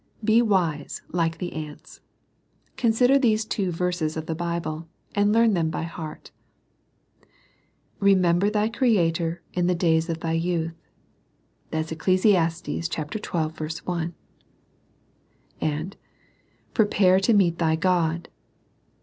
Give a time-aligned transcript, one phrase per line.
[0.23, 2.01] Be wise, like the ants.
[2.75, 6.31] Consider these two verses of the Bible, and learn them by heart.
[7.99, 10.73] "Remember thy Creator in the days of thy youth."
[11.71, 12.21] (Eccles.
[12.23, 12.81] xii.
[15.61, 15.89] i.)"
[16.73, 18.27] Prepare to meet thy God."